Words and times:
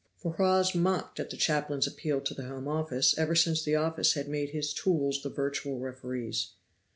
For 0.17 0.31
Hawes 0.37 0.73
mocked 0.73 1.19
at 1.19 1.29
the 1.29 1.37
chaplain's 1.37 1.85
appeal 1.85 2.21
to 2.21 2.33
the 2.33 2.45
Home 2.47 2.67
Office 2.67 3.15
ever 3.19 3.35
since 3.35 3.61
the 3.63 3.75
office 3.75 4.13
had 4.13 4.27
made 4.27 4.49
his 4.49 4.73
tools 4.73 5.21
the 5.21 5.29
virtual 5.29 5.77
referees. 5.77 6.53